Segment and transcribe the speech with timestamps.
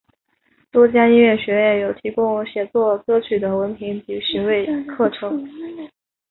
[0.71, 5.47] 多家音乐学院有提供写作歌曲的文凭及学位课程。